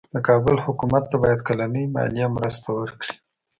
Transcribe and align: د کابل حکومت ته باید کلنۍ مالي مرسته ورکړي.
د 0.13 0.15
کابل 0.27 0.55
حکومت 0.65 1.03
ته 1.11 1.15
باید 1.23 1.39
کلنۍ 1.47 1.85
مالي 1.95 2.25
مرسته 2.35 2.67
ورکړي. 2.79 3.13